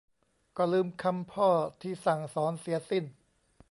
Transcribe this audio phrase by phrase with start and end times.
[0.57, 1.49] ก็ลืมคำพ่อ
[1.81, 3.05] ที่สั่งสอนเสียสิ้น